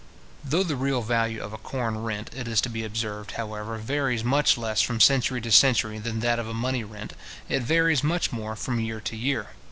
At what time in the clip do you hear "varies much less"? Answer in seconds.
3.77-4.81